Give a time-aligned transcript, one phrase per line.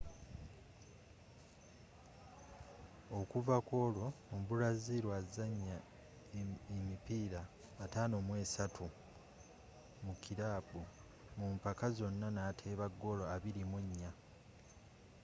[3.19, 5.75] okuva kwolwo omubraziru azannye
[6.77, 7.41] emipiira
[7.83, 8.85] 53
[10.03, 10.81] mu kirabu
[11.37, 14.09] mu mpaka zonna n'ateeba goolo 24